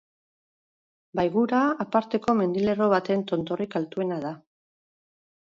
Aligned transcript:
Baigura 1.19 1.59
aparteko 1.85 2.35
mendilerro 2.39 2.89
baten 2.95 3.27
tontorrik 3.33 3.79
altuena 3.83 4.19
da. 4.27 4.35